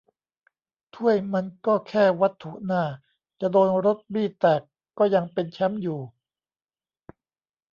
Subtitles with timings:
[0.95, 2.83] ถ้วยมันก็แค่วัตถุน่า
[3.41, 4.61] จะโดนรถบี้แตก
[4.97, 5.99] ก็ยังเป็นแชมป์อยู่